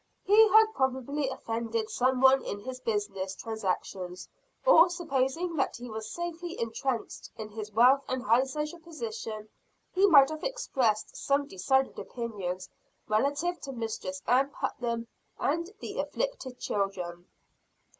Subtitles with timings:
[0.23, 4.27] He had probably offended some one in his business transactions;
[4.65, 9.47] or, supposing that he was safely entrenched in his wealth and high social position,
[9.93, 12.67] he might have expressed some decided opinions,
[13.07, 15.05] relative to Mistress Ann Putnam
[15.37, 17.27] and the "afflicted children."